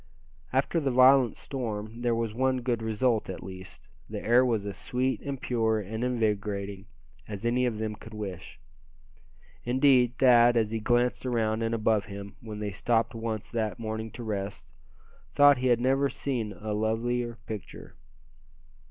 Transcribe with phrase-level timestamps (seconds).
[0.51, 4.75] After the violent storm there was one good result, at least; the air was as
[4.75, 6.87] sweet and pure and invigorating
[7.27, 8.59] as any of them could wish.
[9.63, 14.09] Indeed, Thad, as he glanced around and above him, when they stopped once that morning
[14.13, 14.65] to rest,
[15.35, 17.93] thought he had never seen a lovelier picture.